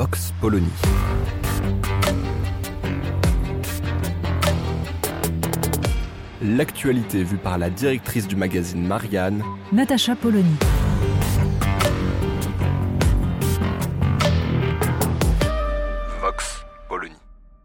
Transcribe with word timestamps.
Vox 0.00 0.32
Polony. 0.40 0.66
L'actualité 6.40 7.22
vue 7.22 7.36
par 7.36 7.58
la 7.58 7.68
directrice 7.68 8.26
du 8.26 8.34
magazine 8.34 8.86
Marianne, 8.86 9.44
Natacha 9.72 10.16
Polony. 10.16 10.56
Vox 16.22 16.64
Polony. 16.88 17.12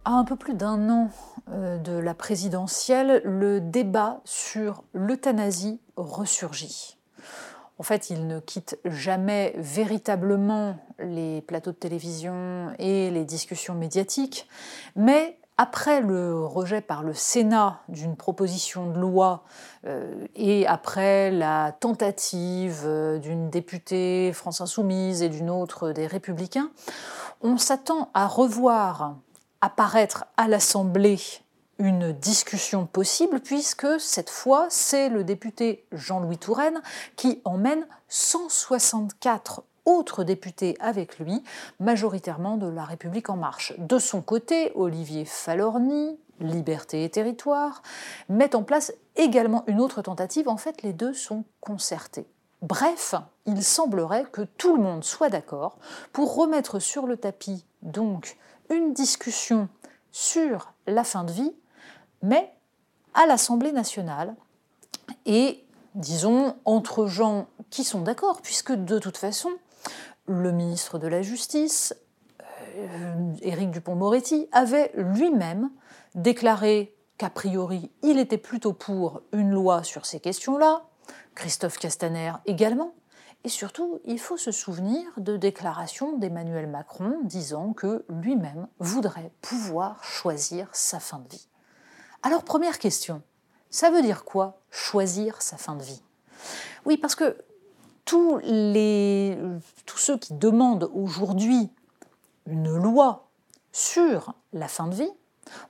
À 0.03 0.15
un 0.15 0.25
peu 0.25 0.35
plus 0.35 0.55
d'un 0.55 0.89
an 0.89 1.11
euh, 1.53 1.77
de 1.77 1.93
la 1.93 2.13
présidentielle, 2.13 3.21
le 3.23 3.61
débat 3.61 4.19
sur 4.25 4.83
l'euthanasie 4.91 5.79
ressurgit. 5.95 6.97
En 7.77 7.83
fait, 7.83 8.09
il 8.09 8.27
ne 8.27 8.39
quitte 8.39 8.79
jamais 8.85 9.53
véritablement 9.57 10.77
les 10.99 11.41
plateaux 11.41 11.71
de 11.71 11.77
télévision 11.77 12.73
et 12.79 13.11
les 13.11 13.25
discussions 13.25 13.75
médiatiques, 13.75 14.47
mais 14.95 15.37
après 15.57 16.01
le 16.01 16.43
rejet 16.45 16.81
par 16.81 17.03
le 17.03 17.13
Sénat 17.13 17.81
d'une 17.87 18.17
proposition 18.17 18.89
de 18.89 18.99
loi 18.99 19.43
euh, 19.85 20.25
et 20.35 20.67
après 20.67 21.31
la 21.31 21.71
tentative 21.71 22.83
euh, 22.85 23.19
d'une 23.19 23.49
députée 23.49 24.31
France 24.33 24.59
Insoumise 24.59 25.21
et 25.21 25.29
d'une 25.29 25.49
autre 25.49 25.91
des 25.91 26.07
Républicains, 26.07 26.71
on 27.41 27.57
s'attend 27.57 28.09
à 28.13 28.27
revoir 28.27 29.15
apparaître 29.61 30.25
à 30.35 30.47
l'Assemblée 30.47 31.19
une 31.79 32.13
discussion 32.13 32.85
possible 32.85 33.39
puisque 33.39 33.99
cette 33.99 34.29
fois 34.29 34.67
c'est 34.69 35.09
le 35.09 35.23
député 35.23 35.85
Jean-Louis 35.91 36.37
Touraine 36.37 36.81
qui 37.15 37.41
emmène 37.43 37.85
164 38.09 39.63
autres 39.85 40.23
députés 40.23 40.75
avec 40.79 41.19
lui, 41.19 41.43
majoritairement 41.79 42.57
de 42.57 42.67
La 42.67 42.83
République 42.83 43.29
en 43.29 43.37
marche. 43.37 43.73
De 43.77 43.99
son 43.99 44.21
côté, 44.21 44.71
Olivier 44.75 45.25
Falorni, 45.25 46.17
Liberté 46.39 47.03
et 47.03 47.09
Territoire, 47.09 47.81
met 48.27 48.55
en 48.55 48.63
place 48.63 48.93
également 49.15 49.63
une 49.67 49.79
autre 49.79 50.01
tentative. 50.01 50.49
En 50.49 50.57
fait, 50.57 50.81
les 50.81 50.93
deux 50.93 51.13
sont 51.13 51.45
concertés. 51.61 52.27
Bref, 52.61 53.13
il 53.45 53.63
semblerait 53.63 54.25
que 54.31 54.41
tout 54.41 54.75
le 54.75 54.81
monde 54.81 55.03
soit 55.03 55.29
d'accord 55.29 55.77
pour 56.11 56.35
remettre 56.35 56.79
sur 56.79 57.05
le 57.05 57.17
tapis 57.17 57.65
donc 57.83 58.37
une 58.69 58.93
discussion 58.93 59.69
sur 60.11 60.73
la 60.87 61.03
fin 61.03 61.23
de 61.23 61.31
vie, 61.31 61.53
mais 62.25 62.51
à 63.13 63.25
l'Assemblée 63.27 63.71
nationale 63.71 64.35
et 65.25 65.63
disons 65.93 66.55
entre 66.65 67.05
gens 67.05 67.47
qui 67.69 67.83
sont 67.83 68.01
d'accord, 68.01 68.41
puisque 68.41 68.73
de 68.73 68.99
toute 68.99 69.17
façon, 69.17 69.51
le 70.27 70.51
ministre 70.51 70.97
de 70.97 71.07
la 71.07 71.21
Justice, 71.21 71.95
euh, 72.77 73.33
Éric 73.41 73.71
Dupont-Moretti, 73.71 74.49
avait 74.51 74.91
lui-même 74.95 75.69
déclaré 76.15 76.95
qu'a 77.17 77.29
priori, 77.29 77.91
il 78.01 78.19
était 78.19 78.37
plutôt 78.37 78.73
pour 78.73 79.21
une 79.31 79.51
loi 79.51 79.83
sur 79.83 80.05
ces 80.05 80.19
questions-là, 80.19 80.83
Christophe 81.35 81.77
Castaner 81.77 82.33
également, 82.45 82.93
et 83.43 83.49
surtout, 83.49 83.99
il 84.05 84.19
faut 84.19 84.37
se 84.37 84.51
souvenir 84.51 85.03
de 85.17 85.37
déclarations 85.37 86.17
d'Emmanuel 86.17 86.67
Macron 86.67 87.19
disant 87.23 87.73
que 87.73 88.03
lui-même 88.09 88.67
voudrait 88.79 89.31
pouvoir 89.41 90.03
choisir 90.03 90.67
sa 90.73 90.99
fin 90.99 91.19
de 91.19 91.29
vie. 91.29 91.47
Alors, 92.25 92.43
première 92.43 92.79
question, 92.79 93.21
ça 93.69 93.91
veut 93.91 94.01
dire 94.01 94.25
quoi 94.25 94.57
choisir 94.71 95.43
sa 95.43 95.57
fin 95.57 95.75
de 95.75 95.83
vie? 95.83 96.01
Oui, 96.83 96.97
parce 96.97 97.13
que 97.13 97.37
tous, 98.03 98.41
ceux 99.95 100.17
qui 100.17 100.33
demandent 100.33 100.89
aujourd'hui 100.95 101.69
une 102.47 102.77
loi 102.77 103.27
sur 103.71 104.33
la 104.53 104.67
fin 104.67 104.87
de 104.87 104.95
vie 104.95 105.11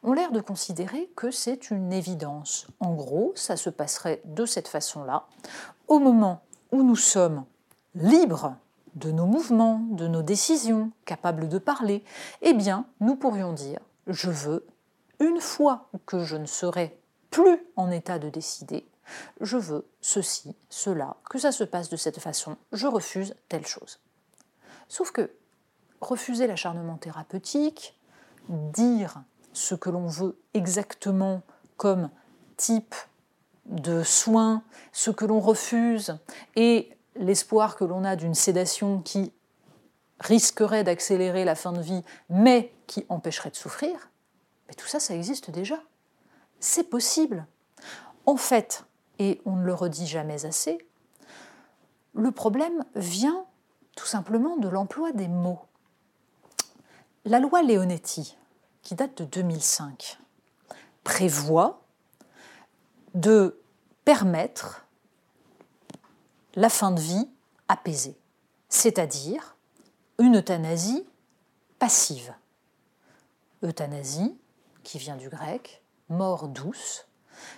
ont 0.02 0.14
l'air 0.14 0.32
de 0.32 0.40
considérer 0.40 1.12
que 1.18 1.30
c'est 1.30 1.72
une 1.72 1.92
évidence. 1.92 2.68
En 2.80 2.94
gros, 2.94 3.34
ça 3.36 3.58
se 3.58 3.70
passerait 3.70 4.22
de 4.24 4.46
cette 4.46 4.70
façon-là. 4.70 5.28
Au 5.90 6.00
moment 6.00 6.42
où 6.72 6.84
nous 6.84 6.96
sommes 6.96 7.44
libres 7.96 8.56
de 8.96 9.12
nos 9.12 9.26
mouvements, 9.26 9.82
de 9.90 10.08
nos 10.08 10.22
décisions, 10.22 10.92
capables 11.04 11.50
de 11.50 11.58
parler, 11.58 12.02
eh 12.42 12.54
bien, 12.54 12.86
nous 13.02 13.18
pourrions 13.18 13.52
dire 13.52 13.82
je 14.08 14.30
veux, 14.30 14.66
une 15.20 15.40
fois 15.40 15.90
que 16.06 16.24
je 16.24 16.36
ne 16.36 16.46
serai 16.46 16.98
plus 17.32 17.60
en 17.76 17.92
état 17.92 18.20
de 18.20 18.30
décider, 18.30 18.88
je 19.42 19.58
veux 19.58 19.86
ceci, 20.02 20.56
cela, 20.70 21.18
que 21.30 21.38
ça 21.38 21.52
se 21.52 21.64
passe 21.64 21.90
de 21.90 21.98
cette 21.98 22.20
façon, 22.20 22.58
je 22.72 22.88
refuse 22.88 23.36
telle 23.50 23.66
chose. 23.66 24.00
Sauf 24.88 25.12
que 25.12 25.32
refuser 26.02 26.48
l'acharnement 26.48 26.98
thérapeutique, 26.98 28.00
dire 28.50 29.24
ce 29.54 29.76
que 29.76 29.90
l'on 29.90 30.08
veut 30.08 30.38
exactement 30.54 31.42
comme 31.78 32.10
type 32.58 32.96
de 33.66 34.04
soins, 34.04 34.64
ce 34.92 35.12
que 35.12 35.26
l'on 35.26 35.40
refuse, 35.40 36.18
et 36.56 36.96
l'espoir 37.16 37.76
que 37.76 37.84
l'on 37.84 38.04
a 38.04 38.16
d'une 38.16 38.36
sédation 38.36 39.02
qui 39.02 39.34
risquerait 40.20 40.84
d'accélérer 40.84 41.46
la 41.46 41.56
fin 41.56 41.72
de 41.72 41.82
vie, 41.82 42.04
mais 42.30 42.74
qui 42.88 43.06
empêcherait 43.10 43.50
de 43.50 43.56
souffrir, 43.56 44.10
tout 44.78 44.88
ça, 44.88 45.00
ça 45.00 45.16
existe 45.16 45.50
déjà. 45.52 45.82
C'est 46.60 46.90
possible. 46.90 47.46
En 48.26 48.38
fait, 48.38 48.86
et 49.20 49.42
on 49.46 49.56
ne 49.56 49.66
le 49.66 49.74
redit 49.74 50.08
jamais 50.08 50.46
assez, 50.46 50.78
le 52.14 52.32
problème 52.32 52.84
vient 52.96 53.46
tout 53.96 54.06
simplement 54.06 54.58
de 54.58 54.68
l'emploi 54.68 55.12
des 55.12 55.28
mots. 55.28 55.62
La 57.26 57.40
loi 57.40 57.62
Leonetti, 57.64 58.38
qui 58.82 58.96
date 58.96 59.18
de 59.18 59.26
2005, 59.26 60.18
prévoit 61.04 61.82
de 63.14 63.60
permettre 64.04 64.86
la 66.56 66.70
fin 66.70 66.92
de 66.92 67.00
vie 67.00 67.30
apaisée, 67.68 68.18
c'est-à-dire 68.70 69.56
une 70.20 70.38
euthanasie 70.38 71.06
passive. 71.80 72.34
Euthanasie, 73.64 74.38
qui 74.86 74.98
vient 74.98 75.18
du 75.18 75.28
grec, 75.28 75.84
mort 76.08 76.48
douce. 76.48 77.08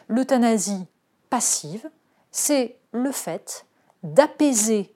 L'euthanasie 0.07 0.87
passive, 1.29 1.87
c'est 2.31 2.79
le 2.91 3.11
fait 3.11 3.67
d'apaiser 4.01 4.95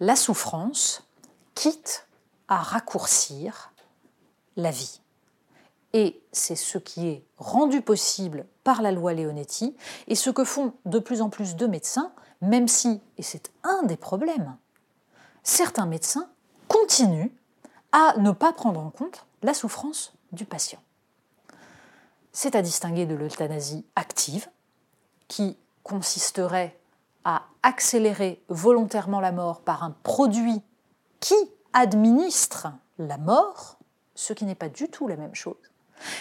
la 0.00 0.16
souffrance, 0.16 1.04
quitte 1.54 2.06
à 2.48 2.56
raccourcir 2.56 3.72
la 4.56 4.70
vie. 4.70 5.00
Et 5.92 6.20
c'est 6.32 6.56
ce 6.56 6.76
qui 6.76 7.06
est 7.06 7.24
rendu 7.38 7.80
possible 7.80 8.46
par 8.64 8.82
la 8.82 8.90
loi 8.90 9.14
Leonetti 9.14 9.76
et 10.08 10.16
ce 10.16 10.30
que 10.30 10.44
font 10.44 10.74
de 10.84 10.98
plus 10.98 11.22
en 11.22 11.30
plus 11.30 11.54
de 11.54 11.66
médecins, 11.66 12.12
même 12.40 12.66
si, 12.66 13.00
et 13.16 13.22
c'est 13.22 13.52
un 13.62 13.84
des 13.84 13.96
problèmes, 13.96 14.56
certains 15.44 15.86
médecins 15.86 16.28
continuent 16.66 17.30
à 17.92 18.14
ne 18.18 18.32
pas 18.32 18.52
prendre 18.52 18.80
en 18.80 18.90
compte 18.90 19.24
la 19.42 19.54
souffrance 19.54 20.12
du 20.32 20.44
patient. 20.44 20.80
C'est 22.36 22.56
à 22.56 22.62
distinguer 22.62 23.06
de 23.06 23.14
l'euthanasie 23.14 23.86
active, 23.94 24.48
qui 25.28 25.56
consisterait 25.84 26.76
à 27.24 27.44
accélérer 27.62 28.42
volontairement 28.48 29.20
la 29.20 29.30
mort 29.30 29.60
par 29.60 29.84
un 29.84 29.92
produit 30.02 30.60
qui 31.20 31.36
administre 31.72 32.66
la 32.98 33.18
mort, 33.18 33.78
ce 34.16 34.32
qui 34.32 34.44
n'est 34.46 34.56
pas 34.56 34.68
du 34.68 34.88
tout 34.88 35.06
la 35.06 35.16
même 35.16 35.36
chose. 35.36 35.54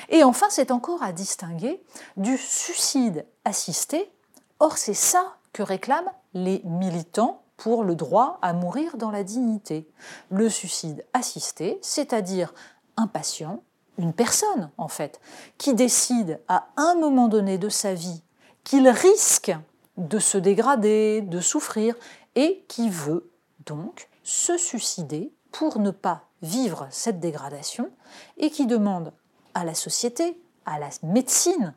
Et 0.10 0.24
enfin, 0.24 0.46
c'est 0.52 0.70
encore 0.70 1.02
à 1.02 1.14
distinguer 1.14 1.84
du 2.16 2.38
suicide 2.38 3.26
assisté. 3.44 4.12
Or, 4.60 4.78
c'est 4.78 4.94
ça 4.94 5.38
que 5.52 5.64
réclament 5.64 6.12
les 6.36 6.62
militants 6.64 7.42
pour 7.58 7.84
le 7.84 7.96
droit 7.96 8.38
à 8.44 8.54
mourir 8.54 8.98
dans 8.98 9.10
la 9.10 9.24
dignité. 9.24 9.90
Le 10.30 10.48
suicide 10.48 11.06
assisté, 11.14 11.80
c'est-à-dire 11.82 12.54
un 12.98 13.08
patient, 13.08 13.64
une 13.98 14.14
personne 14.14 14.72
en 14.78 14.88
fait, 14.88 15.20
qui 15.58 15.74
décide 15.74 16.40
à 16.48 16.68
un 16.78 16.96
moment 16.96 17.28
donné 17.28 17.58
de 17.58 17.70
sa 17.70 17.94
vie 17.94 18.24
qu'il 18.64 18.88
risque 18.88 19.54
de 19.98 20.20
se 20.20 20.38
dégrader, 20.38 21.22
de 21.22 21.40
souffrir, 21.40 21.96
et 22.36 22.66
qui 22.68 22.90
veut 22.90 23.30
donc 23.66 24.10
se 24.24 24.58
suicider 24.58 25.32
pour 25.52 25.80
ne 25.80 25.92
pas 25.92 26.24
vivre 26.42 26.88
cette 26.90 27.20
dégradation 27.20 27.92
et 28.38 28.50
qui 28.50 28.66
demande 28.66 29.14
à 29.54 29.64
la 29.64 29.76
société, 29.76 30.42
à 30.66 30.80
la 30.80 30.90
médecine, 31.04 31.74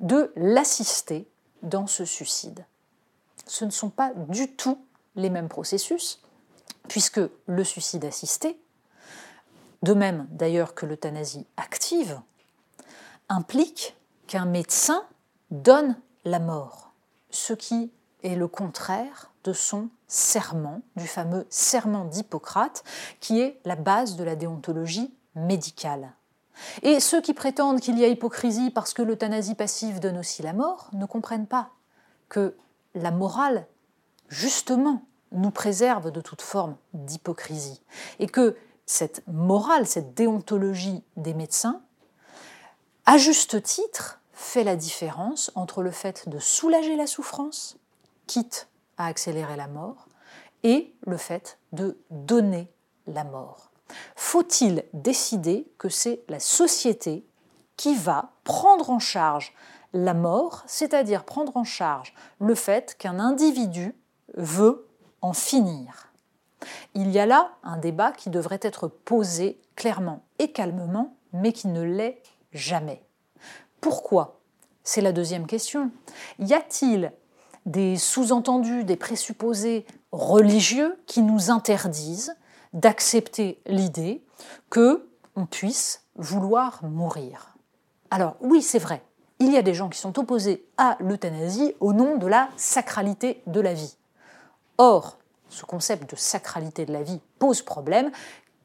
de 0.00 0.32
l'assister 0.36 1.28
dans 1.62 1.86
ce 1.86 2.04
suicide. 2.04 2.66
Ce 3.46 3.64
ne 3.64 3.70
sont 3.70 3.90
pas 3.90 4.12
du 4.28 4.54
tout 4.54 4.78
les 5.14 5.30
mêmes 5.30 5.48
processus, 5.48 6.20
puisque 6.88 7.20
le 7.46 7.64
suicide 7.64 8.04
assisté, 8.04 8.60
de 9.82 9.94
même 9.94 10.26
d'ailleurs 10.30 10.74
que 10.74 10.86
l'euthanasie 10.86 11.46
active, 11.56 12.20
implique 13.28 13.96
qu'un 14.26 14.44
médecin 14.44 15.04
donne 15.50 15.96
la 16.24 16.38
mort, 16.38 16.92
ce 17.30 17.52
qui 17.52 17.90
est 18.22 18.36
le 18.36 18.48
contraire 18.48 19.30
de 19.44 19.52
son 19.52 19.88
serment, 20.06 20.82
du 20.96 21.06
fameux 21.06 21.46
serment 21.50 22.04
d'Hippocrate, 22.04 22.84
qui 23.20 23.40
est 23.40 23.58
la 23.64 23.76
base 23.76 24.16
de 24.16 24.24
la 24.24 24.36
déontologie 24.36 25.12
médicale. 25.34 26.12
Et 26.82 27.00
ceux 27.00 27.20
qui 27.20 27.34
prétendent 27.34 27.80
qu'il 27.80 27.98
y 27.98 28.04
a 28.04 28.08
hypocrisie 28.08 28.70
parce 28.70 28.92
que 28.94 29.02
l'euthanasie 29.02 29.54
passive 29.54 30.00
donne 30.00 30.18
aussi 30.18 30.42
la 30.42 30.52
mort 30.52 30.90
ne 30.92 31.06
comprennent 31.06 31.46
pas 31.46 31.70
que 32.28 32.54
la 32.94 33.10
morale, 33.10 33.66
justement, 34.28 35.02
nous 35.32 35.50
préserve 35.50 36.10
de 36.10 36.20
toute 36.20 36.42
forme 36.42 36.76
d'hypocrisie. 36.92 37.80
Et 38.18 38.26
que 38.26 38.56
cette 38.92 39.22
morale, 39.26 39.86
cette 39.86 40.14
déontologie 40.14 41.02
des 41.16 41.34
médecins, 41.34 41.80
à 43.06 43.16
juste 43.16 43.62
titre, 43.62 44.20
fait 44.32 44.64
la 44.64 44.76
différence 44.76 45.50
entre 45.54 45.82
le 45.82 45.90
fait 45.90 46.28
de 46.28 46.38
soulager 46.38 46.94
la 46.94 47.06
souffrance, 47.06 47.78
quitte 48.26 48.68
à 48.98 49.06
accélérer 49.06 49.56
la 49.56 49.66
mort, 49.66 50.08
et 50.62 50.94
le 51.06 51.16
fait 51.16 51.58
de 51.72 51.98
donner 52.10 52.70
la 53.06 53.24
mort. 53.24 53.70
Faut-il 54.14 54.84
décider 54.92 55.66
que 55.78 55.88
c'est 55.88 56.22
la 56.28 56.38
société 56.38 57.26
qui 57.76 57.96
va 57.96 58.32
prendre 58.44 58.90
en 58.90 58.98
charge 58.98 59.54
la 59.92 60.14
mort, 60.14 60.62
c'est-à-dire 60.66 61.24
prendre 61.24 61.56
en 61.56 61.64
charge 61.64 62.14
le 62.38 62.54
fait 62.54 62.94
qu'un 62.98 63.18
individu 63.18 63.94
veut 64.34 64.86
en 65.20 65.32
finir? 65.32 66.11
Il 66.94 67.10
y 67.10 67.18
a 67.18 67.26
là 67.26 67.52
un 67.62 67.76
débat 67.76 68.12
qui 68.12 68.30
devrait 68.30 68.60
être 68.62 68.88
posé 68.88 69.60
clairement 69.76 70.22
et 70.38 70.52
calmement, 70.52 71.14
mais 71.32 71.52
qui 71.52 71.68
ne 71.68 71.82
l'est 71.82 72.22
jamais. 72.52 73.02
Pourquoi? 73.80 74.40
C'est 74.84 75.00
la 75.00 75.12
deuxième 75.12 75.46
question. 75.46 75.90
Y 76.38 76.54
a-t-il 76.54 77.12
des 77.66 77.96
sous-entendus, 77.96 78.84
des 78.84 78.96
présupposés 78.96 79.86
religieux 80.10 80.98
qui 81.06 81.22
nous 81.22 81.50
interdisent 81.50 82.34
d'accepter 82.72 83.60
l'idée 83.66 84.24
que 84.70 85.08
on 85.36 85.46
puisse 85.46 86.04
vouloir 86.16 86.84
mourir? 86.84 87.56
Alors 88.10 88.36
oui, 88.40 88.60
c'est 88.60 88.78
vrai, 88.78 89.02
il 89.38 89.52
y 89.52 89.56
a 89.56 89.62
des 89.62 89.74
gens 89.74 89.88
qui 89.88 89.98
sont 89.98 90.18
opposés 90.18 90.66
à 90.76 90.96
l'euthanasie 91.00 91.74
au 91.80 91.92
nom 91.92 92.16
de 92.16 92.26
la 92.26 92.48
sacralité 92.56 93.42
de 93.46 93.60
la 93.60 93.74
vie. 93.74 93.96
Or, 94.78 95.18
ce 95.52 95.64
concept 95.64 96.10
de 96.10 96.16
sacralité 96.16 96.84
de 96.84 96.92
la 96.92 97.02
vie 97.02 97.20
pose 97.38 97.62
problème. 97.62 98.10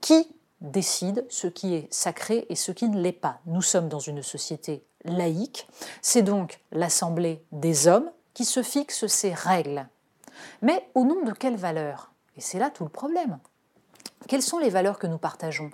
Qui 0.01 0.28
décide 0.62 1.25
ce 1.30 1.48
qui 1.48 1.75
est 1.75 1.92
sacré 1.94 2.45
et 2.50 2.56
ce 2.56 2.72
qui 2.72 2.89
ne 2.89 3.00
l'est 3.00 3.12
pas? 3.12 3.39
Nous 3.45 3.62
sommes 3.62 3.89
dans 3.89 4.00
une 4.00 4.24
société 4.24 4.86
laïque, 5.04 5.68
c'est 6.01 6.22
donc 6.22 6.60
l'Assemblée 6.72 7.44
des 7.51 7.88
hommes 7.88 8.12
qui 8.34 8.45
se 8.45 8.63
fixe 8.63 9.07
ces 9.07 9.34
règles. 9.34 9.88
Mais 10.62 10.89
au 10.95 11.04
nom 11.04 11.24
de 11.24 11.31
quelles 11.31 11.56
valeurs? 11.56 12.12
Et 12.36 12.42
c'est 12.42 12.60
là 12.60 12.69
tout 12.69 12.84
le 12.84 12.90
problème. 12.90 13.40
Quelles 14.28 14.44
sont 14.44 14.60
les 14.60 14.69
valeurs 14.69 15.00
que 15.00 15.07
nous 15.07 15.18
partageons? 15.18 15.72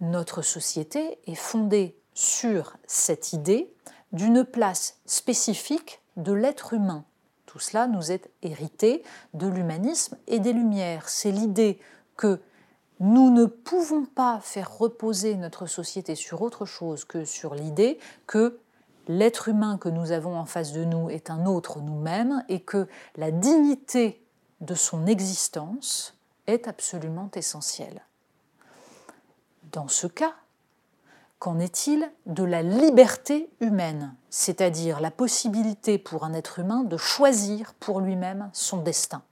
Notre 0.00 0.42
société 0.42 1.18
est 1.26 1.34
fondée 1.34 1.96
sur 2.14 2.76
cette 2.86 3.32
idée 3.32 3.72
d'une 4.12 4.44
place 4.44 4.98
spécifique 5.06 6.00
de 6.16 6.32
l'être 6.32 6.72
humain. 6.72 7.04
Tout 7.54 7.60
cela 7.60 7.86
nous 7.86 8.10
est 8.10 8.28
hérité 8.42 9.04
de 9.32 9.46
l'humanisme 9.46 10.16
et 10.26 10.40
des 10.40 10.52
Lumières. 10.52 11.08
C'est 11.08 11.30
l'idée 11.30 11.78
que 12.16 12.40
nous 12.98 13.30
ne 13.30 13.44
pouvons 13.44 14.06
pas 14.06 14.40
faire 14.40 14.76
reposer 14.76 15.36
notre 15.36 15.66
société 15.66 16.16
sur 16.16 16.42
autre 16.42 16.64
chose 16.64 17.04
que 17.04 17.24
sur 17.24 17.54
l'idée 17.54 18.00
que 18.26 18.58
l'être 19.06 19.46
humain 19.46 19.78
que 19.78 19.88
nous 19.88 20.10
avons 20.10 20.36
en 20.36 20.46
face 20.46 20.72
de 20.72 20.82
nous 20.82 21.10
est 21.10 21.30
un 21.30 21.46
autre 21.46 21.80
nous-mêmes 21.80 22.44
et 22.48 22.58
que 22.58 22.88
la 23.14 23.30
dignité 23.30 24.20
de 24.60 24.74
son 24.74 25.06
existence 25.06 26.18
est 26.48 26.66
absolument 26.66 27.30
essentiel. 27.36 28.02
Dans 29.70 29.86
ce 29.86 30.08
cas, 30.08 30.34
qu'en 31.38 31.58
est-il 31.58 32.10
de 32.26 32.44
la 32.44 32.62
liberté 32.62 33.50
humaine, 33.60 34.14
c'est-à-dire 34.30 35.00
la 35.00 35.10
possibilité 35.10 35.98
pour 35.98 36.24
un 36.24 36.32
être 36.32 36.58
humain 36.58 36.84
de 36.84 36.96
choisir 36.96 37.74
pour 37.74 38.00
lui-même 38.00 38.50
son 38.52 38.78
destin? 38.78 39.22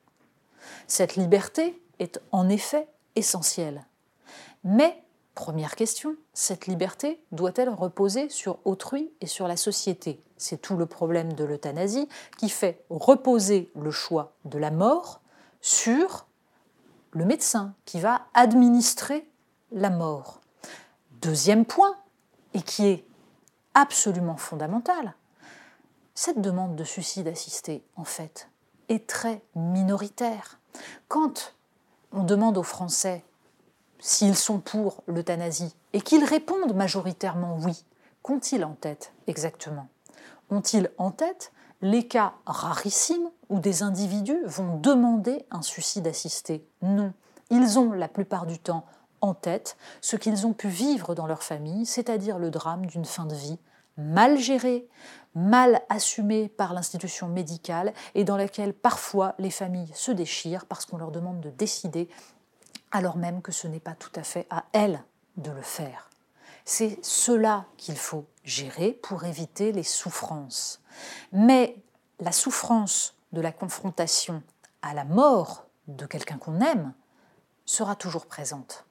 Cette 0.87 1.17
liberté 1.17 1.81
est 1.99 2.21
en 2.33 2.49
effet 2.49 2.89
essentielle. 3.17 3.85
Mais, 4.65 5.03
première 5.35 5.75
question, 5.75 6.15
cette 6.35 6.67
liberté 6.67 7.23
doit-elle 7.33 7.71
reposer 7.71 8.29
sur 8.29 8.59
autrui 8.65 9.11
et 9.21 9.27
sur 9.27 9.49
la 9.49 9.57
société? 9.57 10.23
C'est 10.37 10.61
tout 10.61 10.77
le 10.77 10.87
problème 10.87 11.33
de 11.33 11.45
l'euthanasie 11.45 12.09
qui 12.37 12.49
fait 12.49 12.85
reposer 12.91 13.71
le 13.81 13.91
choix 13.91 14.35
de 14.45 14.59
la 14.59 14.71
mort 14.71 15.21
sur 15.61 16.27
le 17.13 17.25
médecin 17.25 17.75
qui 17.85 18.01
va 18.01 18.27
administrer 18.35 19.27
la 19.71 19.91
mort. 19.91 20.42
Deuxième 21.23 21.65
point, 21.65 21.97
et 22.53 22.63
qui 22.63 22.85
est 22.85 23.05
absolument 23.75 24.37
fondamental, 24.37 25.15
cette 26.17 26.41
demande 26.41 26.75
de 26.75 26.83
suicide 26.83 27.29
assisté, 27.29 27.85
en 27.95 28.03
fait, 28.03 28.49
est 28.89 29.07
très 29.07 29.41
minoritaire. 29.55 30.59
Quand 31.07 31.55
on 32.13 32.25
demande 32.25 32.59
aux 32.59 32.65
Français 32.65 33.25
s'ils 34.01 34.37
sont 34.37 34.59
pour 34.59 35.05
l'euthanasie 35.07 35.77
et 35.93 36.01
qu'ils 36.01 36.25
répondent 36.25 36.75
majoritairement 36.75 37.57
oui, 37.61 37.85
qu'ont-ils 38.23 38.65
en 38.65 38.75
tête 38.75 39.13
exactement? 39.29 39.87
Ont-ils 40.51 40.91
en 40.99 41.13
tête 41.13 41.53
les 41.83 42.09
cas 42.09 42.33
rarissimes 42.47 43.31
où 43.49 43.61
des 43.61 43.85
individus 43.85 44.45
vont 44.47 44.77
demander 44.77 45.47
un 45.53 45.63
suicide 45.63 46.09
assisté? 46.09 46.67
Non, 46.83 47.13
ils 47.51 47.79
ont 47.79 47.93
la 47.93 48.09
plupart 48.09 48.46
du 48.46 48.58
temps 48.58 48.85
en 49.22 49.34
tête 49.34 49.76
ce 50.00 50.17
qu'ils 50.17 50.46
ont 50.46 50.52
pu 50.52 50.69
vivre 50.69 51.14
dans 51.14 51.26
leur 51.26 51.43
famille, 51.43 51.86
c'est-à-dire 51.86 52.38
le 52.38 52.50
drame 52.50 52.86
d'une 52.86 53.05
fin 53.06 53.24
de 53.24 53.34
vie 53.34 53.58
mal 53.96 54.38
gérée, 54.38 54.88
mal 55.34 55.82
assumée 55.88 56.48
par 56.48 56.74
l'institution 56.74 57.29
médicale 57.29 57.93
et 58.14 58.24
dans 58.24 58.36
laquelle 58.36 58.74
parfois 58.74 59.34
les 59.38 59.50
familles 59.50 59.93
se 59.94 60.12
déchirent 60.12 60.67
parce 60.67 60.84
qu'on 60.84 60.98
leur 60.98 61.10
demande 61.10 61.41
de 61.41 61.50
décider 61.50 62.08
alors 62.91 63.17
même 63.17 63.41
que 63.43 63.52
ce 63.52 63.67
n'est 63.67 63.81
pas 63.81 63.94
tout 63.94 64.12
à 64.17 64.22
fait 64.22 64.46
à 64.50 64.64
elles 64.72 65.02
de 65.36 65.50
le 65.50 65.62
faire. 65.62 66.10
C'est 66.64 66.98
cela 67.02 67.64
qu'il 67.76 67.96
faut 67.96 68.26
gérer 68.44 68.93
pour 68.93 69.24
éviter 69.24 69.72
les 69.72 69.82
souffrances. 69.82 70.81
Mais 71.32 71.76
la 72.20 72.32
souffrance 72.32 73.14
de 73.32 73.41
la 73.41 73.50
confrontation 73.50 74.43
à 74.82 74.94
la 74.94 75.05
mort 75.05 75.67
de 75.88 76.06
quelqu'un 76.06 76.38
qu'on 76.38 76.60
aime 76.60 76.93
sera 77.64 77.96
toujours 77.96 78.26
présente. 78.26 78.84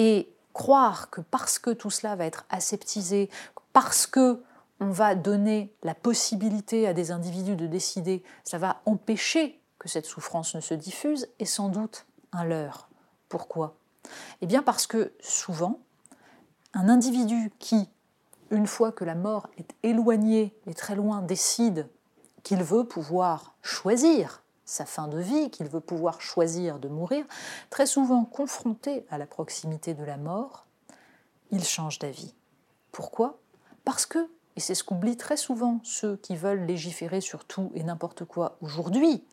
Et 0.00 0.32
croire 0.54 1.10
que 1.10 1.20
parce 1.20 1.58
que 1.58 1.68
tout 1.68 1.90
cela 1.90 2.16
va 2.16 2.24
être 2.24 2.46
aseptisé, 2.48 3.28
parce 3.74 4.06
que 4.06 4.42
on 4.80 4.88
va 4.88 5.14
donner 5.14 5.74
la 5.82 5.94
possibilité 5.94 6.88
à 6.88 6.94
des 6.94 7.10
individus 7.10 7.54
de 7.54 7.66
décider, 7.66 8.24
ça 8.44 8.56
va 8.56 8.80
empêcher 8.86 9.60
que 9.78 9.88
cette 9.88 10.06
souffrance 10.06 10.54
ne 10.54 10.60
se 10.60 10.72
diffuse, 10.72 11.28
est 11.38 11.44
sans 11.44 11.68
doute 11.68 12.06
un 12.32 12.44
leurre. 12.44 12.88
Pourquoi? 13.28 13.76
Eh 14.40 14.46
bien 14.46 14.62
parce 14.62 14.86
que 14.86 15.12
souvent, 15.20 15.80
un 16.72 16.88
individu 16.88 17.52
qui, 17.58 17.90
une 18.50 18.66
fois 18.66 18.92
que 18.92 19.04
la 19.04 19.14
mort 19.14 19.48
est 19.58 19.74
éloignée 19.82 20.56
et 20.66 20.72
très 20.72 20.94
loin, 20.94 21.20
décide 21.20 21.86
qu'il 22.42 22.62
veut 22.62 22.84
pouvoir 22.84 23.54
choisir 23.60 24.42
sa 24.70 24.86
fin 24.86 25.08
de 25.08 25.18
vie, 25.18 25.50
qu'il 25.50 25.66
veut 25.66 25.80
pouvoir 25.80 26.20
choisir 26.20 26.78
de 26.78 26.88
mourir, 26.88 27.26
très 27.70 27.86
souvent 27.86 28.24
confronté 28.24 29.04
à 29.10 29.18
la 29.18 29.26
proximité 29.26 29.94
de 29.94 30.04
la 30.04 30.16
mort, 30.16 30.66
il 31.50 31.64
change 31.64 31.98
d'avis. 31.98 32.34
Pourquoi? 32.92 33.38
Parce 33.84 34.06
que, 34.06 34.30
et 34.56 34.60
c'est 34.60 34.76
ce 34.76 34.84
qu'oublient 34.84 35.16
très 35.16 35.36
souvent 35.36 35.80
ceux 35.82 36.16
qui 36.18 36.36
veulent 36.36 36.64
légiférer 36.66 37.20
sur 37.20 37.44
tout 37.44 37.72
et 37.74 37.82
n'importe 37.82 38.24
quoi 38.24 38.56
aujourd'hui, 38.60 39.24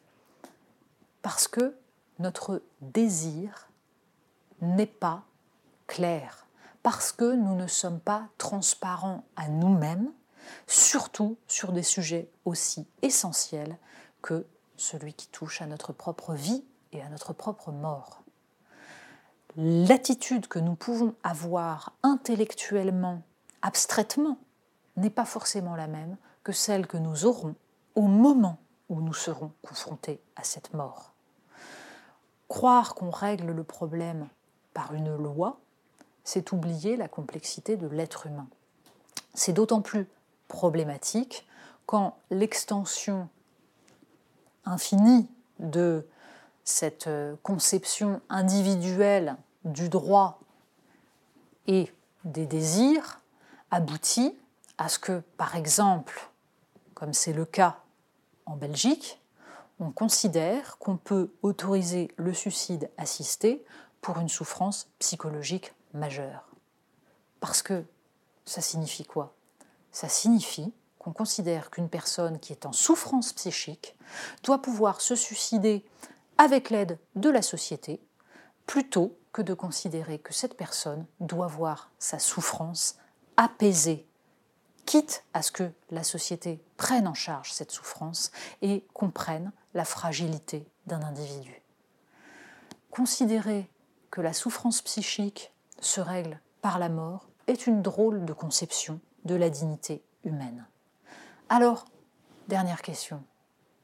parce 1.22 1.48
que 1.48 1.78
notre 2.18 2.64
désir 2.82 3.70
n'est 4.62 4.88
pas 4.88 5.24
clair, 5.86 6.48
parce 6.82 7.12
que 7.12 7.36
nous 7.36 7.56
ne 7.56 7.68
sommes 7.68 8.00
pas 8.00 8.28
transparents 8.40 9.24
à 9.36 9.48
nous-mêmes 9.50 10.12
surtout 10.66 11.38
sur 11.48 11.74
des 11.74 11.84
sujets 11.84 12.30
aussi 12.46 12.88
essentiels 13.02 13.78
que 14.22 14.48
celui 14.78 15.14
qui 15.14 15.28
touche 15.28 15.62
à 15.62 15.66
notre 15.66 15.92
propre 15.92 16.34
vie 16.34 16.64
et 16.92 17.02
à 17.02 17.10
notre 17.10 17.34
propre 17.34 17.72
mort. 17.72 18.22
L'attitude 19.56 20.48
que 20.48 20.60
nous 20.60 20.76
pouvons 20.76 21.16
avoir 21.24 21.94
intellectuellement, 22.04 23.22
abstraitement, 23.62 24.38
n'est 24.96 25.10
pas 25.10 25.26
forcément 25.26 25.76
la 25.76 25.88
même 25.88 26.16
que 26.44 26.52
celle 26.52 26.88
que 26.88 26.98
nous 26.98 27.26
aurons 27.26 27.56
au 27.96 28.04
moment 28.04 28.60
où 28.90 29.02
nous 29.02 29.14
serons 29.14 29.52
confrontés 29.62 30.22
à 30.36 30.44
cette 30.44 30.74
mort. 30.74 31.14
Croire 32.48 32.96
qu'on 32.96 33.10
règle 33.10 33.52
le 33.52 33.64
problème 33.64 34.28
par 34.74 34.94
une 34.94 35.16
loi, 35.16 35.60
c'est 36.24 36.52
oublier 36.52 36.96
la 36.96 37.08
complexité 37.08 37.78
de 37.78 37.88
l'être 37.88 38.28
humain. 38.28 38.48
C'est 39.34 39.54
d'autant 39.54 39.82
plus 39.82 40.08
problématique 40.48 41.48
quand 41.86 42.18
l'extension 42.30 43.30
infinie 44.68 45.30
de 45.60 46.08
cette 46.64 47.08
euh, 47.08 47.36
conception 47.44 48.22
individuelle 48.30 49.38
du 49.66 49.90
droit 49.90 50.40
et 51.68 51.92
des 52.24 52.46
désirs 52.46 53.22
aboutit 53.72 54.36
à 54.78 54.90
ce 54.90 55.00
que, 55.00 55.22
par 55.38 55.56
exemple, 55.56 56.30
comme 56.94 57.14
c'est 57.14 57.34
le 57.34 57.46
cas 57.46 57.80
en 58.46 58.56
Belgique, 58.56 59.22
on 59.80 59.92
considère 59.92 60.78
qu'on 60.78 60.98
peut 60.98 61.32
autoriser 61.42 62.12
le 62.18 62.34
suicide 62.34 62.90
assisté 62.98 63.64
pour 64.02 64.20
une 64.20 64.30
souffrance 64.30 64.90
psychologique 65.00 65.74
majeure. 65.94 66.48
Parce 67.40 67.62
que 67.62 67.84
ça 68.46 68.62
signifie 68.62 69.06
quoi? 69.06 69.34
Ça 69.92 70.10
signifie 70.10 70.74
qu'on 71.08 71.14
considère 71.14 71.72
qu'une 71.72 71.88
personne 71.88 72.38
qui 72.38 72.52
est 72.52 72.66
en 72.66 72.74
souffrance 72.74 73.32
psychique 73.32 73.96
doit 74.44 74.62
pouvoir 74.62 75.00
se 75.00 75.16
suicider 75.16 75.86
avec 76.38 76.70
l'aide 76.70 77.00
de 77.16 77.30
la 77.30 77.42
société, 77.42 78.02
plutôt 78.66 79.18
que 79.32 79.42
de 79.42 79.54
considérer 79.54 80.20
que 80.20 80.34
cette 80.34 80.58
personne 80.58 81.06
doit 81.22 81.48
voir 81.48 81.92
sa 81.98 82.20
souffrance 82.20 82.98
apaisée 83.38 84.06
quitte 84.86 85.24
à 85.34 85.44
ce 85.44 85.54
que 85.54 85.72
la 85.92 86.04
société 86.04 86.62
prenne 86.76 87.08
en 87.08 87.14
charge 87.14 87.54
cette 87.54 87.72
souffrance 87.72 88.34
et 88.62 88.86
comprenne 88.94 89.54
la 89.76 89.86
fragilité 89.86 90.68
d'un 90.88 91.02
individu. 91.04 91.62
Considérer 92.92 93.70
que 94.12 94.20
la 94.20 94.34
souffrance 94.34 94.82
psychique 94.82 95.54
se 95.80 96.02
règle 96.02 96.42
par 96.62 96.80
la 96.80 96.90
mort 96.90 97.30
est 97.48 97.66
une 97.66 97.82
drôle 97.82 98.26
de 98.26 98.34
conception 98.34 99.00
de 99.24 99.36
la 99.36 99.50
dignité 99.50 100.04
humaine. 100.26 100.66
Alors, 101.50 101.86
dernière 102.50 102.82
question, 102.82 103.24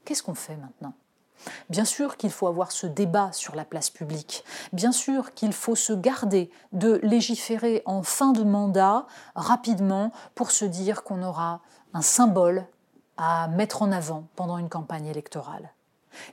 qu'est-ce 0.04 0.22
qu'on 0.22 0.36
fait 0.36 0.58
maintenant? 0.58 0.94
Bien 1.70 1.86
sûr 1.86 2.18
qu'il 2.18 2.32
faut 2.32 2.48
avoir 2.48 2.72
ce 2.72 2.88
débat 2.88 3.32
sur 3.32 3.56
la 3.56 3.64
place 3.66 3.90
publique. 3.90 4.44
Bien 4.74 4.92
sûr 4.92 5.34
qu'il 5.34 5.54
faut 5.54 5.76
se 5.76 5.94
garder 5.94 6.52
de 6.74 7.00
légiférer 7.04 7.82
en 7.86 8.04
fin 8.04 8.32
de 8.32 8.44
mandat 8.44 9.08
rapidement 9.36 10.12
pour 10.36 10.52
se 10.52 10.66
dire 10.66 11.04
qu'on 11.04 11.24
aura 11.24 11.62
un 11.94 12.02
symbole 12.02 12.66
à 13.18 13.48
mettre 13.48 13.82
en 13.82 13.92
avant 13.92 14.28
pendant 14.36 14.58
une 14.58 14.70
campagne 14.70 15.08
électorale. 15.08 15.72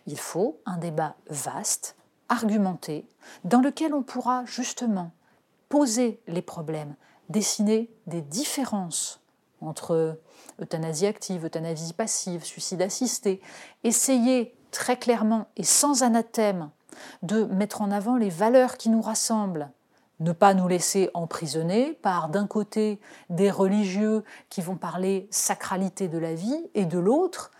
Il 0.07 0.19
faut 0.19 0.61
un 0.67 0.79
débat 0.79 1.15
vaste, 1.29 1.97
argumenté, 2.29 3.07
dans 3.45 3.61
lequel 3.61 3.95
on 3.95 4.03
pourra 4.03 4.45
justement 4.47 5.13
poser 5.69 6.21
les 6.27 6.43
problèmes, 6.43 6.95
dessiner 7.29 7.89
des 8.07 8.21
différences 8.21 9.21
entre 9.61 10.19
euthanasie 10.61 11.07
active, 11.07 11.45
euthanasie 11.45 11.93
passive, 11.93 12.45
suicide 12.45 12.83
assisté, 12.83 13.41
essayer 13.85 14.55
très 14.71 14.99
clairement 14.99 15.49
et 15.57 15.65
sans 15.65 16.03
anathème 16.03 16.71
de 17.23 17.45
mettre 17.45 17.83
en 17.83 17.91
avant 17.91 18.17
les 18.17 18.31
valeurs 18.31 18.77
qui 18.77 18.89
nous 18.91 19.03
rassemblent, 19.03 19.71
ne 20.21 20.33
pas 20.33 20.55
nous 20.55 20.69
laisser 20.69 21.11
emprisonner 21.15 21.93
par 21.95 22.29
d'un 22.29 22.47
côté 22.47 23.01
des 23.31 23.51
religieux 23.51 24.25
qui 24.49 24.61
vont 24.61 24.77
parler 24.77 25.29
sacralité 25.31 26.09
de 26.09 26.19
la 26.19 26.35
vie 26.35 26.69
et 26.75 26.85
de 26.85 26.99
l'autre 26.99 27.51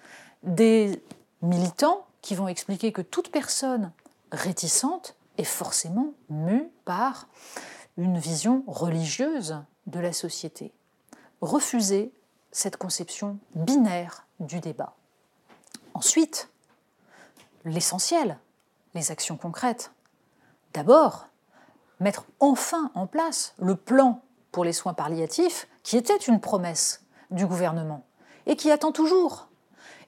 des 0.43 1.03
militants 1.43 2.05
qui 2.21 2.35
vont 2.35 2.49
expliquer 2.49 2.93
que 2.93 3.03
toute 3.03 3.31
personne 3.31 3.93
réticente 4.31 5.17
est 5.39 5.45
forcément 5.45 6.13
mue 6.29 6.69
par 6.85 7.29
une 7.97 8.19
vision 8.19 8.63
religieuse 8.67 9.57
de 9.87 10.01
la 10.01 10.13
société. 10.13 10.73
Refuser 11.41 12.13
cette 12.53 12.77
conception 12.77 13.39
binaire 13.55 14.27
du 14.41 14.61
débat. 14.61 14.95
Ensuite, 15.95 16.49
l'essentiel, 17.65 18.39
les 18.95 19.11
actions 19.11 19.37
concrètes. 19.37 19.93
D'abord, 20.75 21.29
mettre 21.99 22.25
enfin 22.41 22.91
en 22.95 23.07
place 23.07 23.55
le 23.59 23.77
plan 23.77 24.23
pour 24.53 24.65
les 24.65 24.73
soins 24.73 24.95
palliatifs, 24.95 25.69
qui 25.83 25.97
était 25.97 26.17
une 26.17 26.41
promesse 26.41 27.05
du 27.31 27.47
gouvernement 27.47 28.05
et 28.47 28.57
qui 28.57 28.71
attend 28.71 28.93
toujours. 28.93 29.49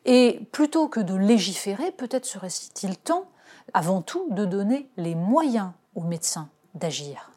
Et 0.05 0.41
plutôt 0.51 0.89
que 0.89 1.01
de 1.01 1.15
légiférer, 1.15 1.93
peut-être 1.93 2.27
serait-il 2.27 2.97
temps, 2.99 3.27
avant 3.73 4.03
tout, 4.03 4.27
de 4.31 4.45
donner 4.45 4.91
les 4.97 5.15
moyens 5.15 5.71
aux 5.95 6.03
médecins 6.03 6.49
d'agir, 6.75 7.31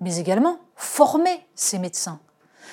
mais 0.00 0.18
également 0.18 0.58
former 0.76 1.46
ces 1.54 1.78
médecins. 1.78 2.20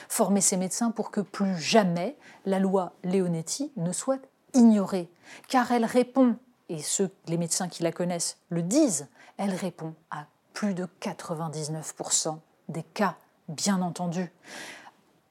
Former 0.07 0.41
ces 0.41 0.57
médecins 0.57 0.91
pour 0.91 1.11
que 1.11 1.21
plus 1.21 1.57
jamais 1.57 2.17
la 2.45 2.59
loi 2.59 2.93
Leonetti 3.03 3.71
ne 3.77 3.91
soit 3.91 4.21
ignorée, 4.53 5.09
car 5.47 5.71
elle 5.71 5.85
répond 5.85 6.37
et 6.69 6.81
ceux, 6.81 7.11
les 7.27 7.37
médecins 7.37 7.67
qui 7.67 7.83
la 7.83 7.91
connaissent 7.91 8.37
le 8.49 8.61
disent, 8.61 9.07
elle 9.37 9.53
répond 9.53 9.95
à 10.11 10.27
plus 10.53 10.73
de 10.73 10.87
99% 11.01 12.37
des 12.69 12.83
cas, 12.83 13.17
bien 13.47 13.81
entendu. 13.81 14.31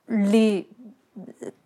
Les 0.09 0.69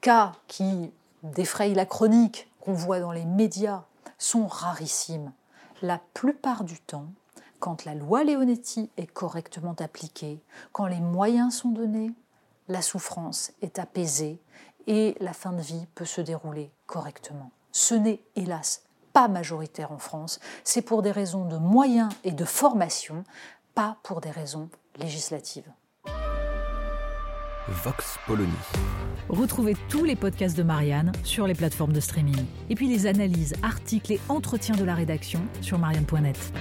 cas 0.00 0.32
qui 0.46 0.92
défrayent 1.22 1.74
la 1.74 1.86
chronique, 1.86 2.50
qu'on 2.60 2.74
voit 2.74 3.00
dans 3.00 3.12
les 3.12 3.24
médias, 3.24 3.84
sont 4.18 4.46
rarissimes. 4.46 5.32
La 5.80 6.00
plupart 6.12 6.64
du 6.64 6.78
temps, 6.78 7.06
quand 7.58 7.84
la 7.84 7.94
loi 7.94 8.24
Leonetti 8.24 8.90
est 8.96 9.06
correctement 9.06 9.76
appliquée, 9.78 10.42
quand 10.72 10.86
les 10.86 11.00
moyens 11.00 11.54
sont 11.54 11.70
donnés, 11.70 12.12
la 12.68 12.82
souffrance 12.82 13.52
est 13.62 13.78
apaisée 13.78 14.40
et 14.86 15.16
la 15.20 15.32
fin 15.32 15.52
de 15.52 15.62
vie 15.62 15.86
peut 15.94 16.04
se 16.04 16.20
dérouler 16.20 16.70
correctement. 16.86 17.50
Ce 17.72 17.94
n'est 17.94 18.22
hélas 18.36 18.82
pas 19.12 19.28
majoritaire 19.28 19.92
en 19.92 19.98
France, 19.98 20.40
c'est 20.64 20.82
pour 20.82 21.02
des 21.02 21.10
raisons 21.10 21.44
de 21.46 21.58
moyens 21.58 22.08
et 22.24 22.32
de 22.32 22.44
formation, 22.44 23.24
pas 23.74 23.98
pour 24.02 24.20
des 24.20 24.30
raisons 24.30 24.70
législatives. 24.96 25.70
Vox 27.68 28.16
Polony. 28.26 28.50
Retrouvez 29.28 29.76
tous 29.88 30.04
les 30.04 30.16
podcasts 30.16 30.56
de 30.56 30.62
Marianne 30.62 31.12
sur 31.24 31.46
les 31.46 31.54
plateformes 31.54 31.92
de 31.92 32.00
streaming. 32.00 32.44
Et 32.70 32.74
puis 32.74 32.88
les 32.88 33.06
analyses, 33.06 33.54
articles 33.62 34.12
et 34.12 34.20
entretiens 34.28 34.76
de 34.76 34.84
la 34.84 34.94
rédaction 34.94 35.40
sur 35.60 35.78
marianne.net. 35.78 36.52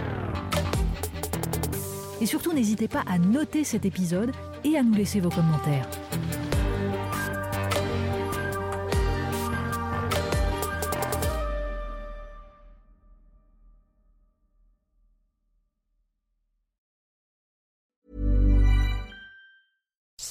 Et 2.22 2.28
surtout, 2.28 2.54
n'hésitez 2.54 2.88
pas 2.88 3.04
à 3.08 3.18
noter 3.18 3.64
cet 3.64 3.84
épisode 3.84 4.32
et 4.64 4.78
à 4.78 4.84
nous 4.84 4.94
laisser 4.94 5.20
vos 5.20 5.30
commentaires. 5.30 5.90